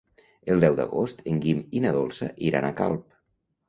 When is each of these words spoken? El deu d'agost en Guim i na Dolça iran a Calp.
El 0.53 0.63
deu 0.63 0.77
d'agost 0.79 1.23
en 1.33 1.43
Guim 1.45 1.63
i 1.81 1.85
na 1.87 1.95
Dolça 2.01 2.35
iran 2.51 2.71
a 2.71 2.77
Calp. 2.85 3.11